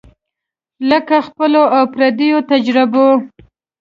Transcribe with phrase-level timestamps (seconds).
[0.89, 0.97] له
[1.27, 3.07] خپلو او پردیو تجربو